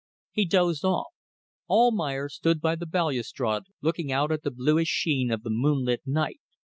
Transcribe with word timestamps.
He 0.31 0.45
dozed 0.45 0.83
off. 0.83 1.11
Almayer 1.69 2.27
stood 2.27 2.59
by 2.59 2.73
the 2.73 2.87
balustrade 2.87 3.65
looking 3.81 4.11
out 4.11 4.31
at 4.31 4.41
the 4.41 4.49
bluish 4.49 4.87
sheen 4.87 5.29
of 5.29 5.43
the 5.43 5.51
moonlit 5.51 6.01
night. 6.07 6.39